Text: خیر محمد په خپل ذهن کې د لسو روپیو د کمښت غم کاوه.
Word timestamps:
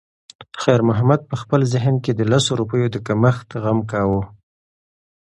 خیر 0.61 0.81
محمد 0.89 1.21
په 1.29 1.35
خپل 1.41 1.61
ذهن 1.73 1.95
کې 2.03 2.11
د 2.15 2.21
لسو 2.31 2.51
روپیو 2.59 2.87
د 2.91 2.97
کمښت 3.07 3.49
غم 3.63 3.79
کاوه. 3.91 4.21